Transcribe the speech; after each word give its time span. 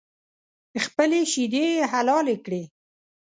خپلې 0.83 1.19
شیدې 1.31 1.65
یې 1.77 1.83
حلالې 1.91 2.35
کړې 2.45 2.63